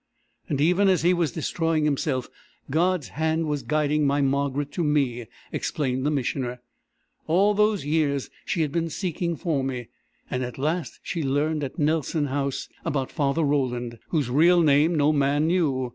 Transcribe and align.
"And 0.49 0.59
even 0.59 0.87
as 0.89 1.03
he 1.03 1.13
was 1.13 1.31
destroying 1.31 1.85
himself, 1.85 2.27
God's 2.71 3.09
hand 3.09 3.45
was 3.45 3.61
guiding 3.61 4.07
my 4.07 4.19
Margaret 4.19 4.71
to 4.71 4.83
me," 4.83 5.27
explained 5.51 6.07
the 6.07 6.09
Missioner. 6.09 6.59
"All 7.27 7.53
those 7.53 7.85
years 7.85 8.31
she 8.43 8.61
had 8.63 8.71
been 8.71 8.89
seeking 8.89 9.35
for 9.35 9.63
me, 9.63 9.89
and 10.27 10.43
at 10.43 10.57
last 10.57 11.01
she 11.03 11.21
learned 11.21 11.63
at 11.63 11.77
Nelson 11.77 12.25
House 12.25 12.67
about 12.83 13.11
Father 13.11 13.43
Roland, 13.43 13.99
whose 14.09 14.27
real 14.31 14.61
name 14.63 14.95
no 14.95 15.13
man 15.13 15.45
knew. 15.45 15.89